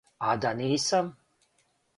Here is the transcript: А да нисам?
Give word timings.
А 0.29 0.31
да 0.45 0.53
нисам? 0.61 1.13